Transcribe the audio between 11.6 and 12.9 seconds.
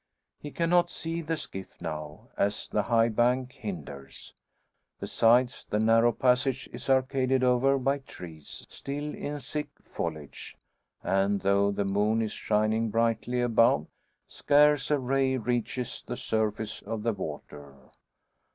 the moon is shining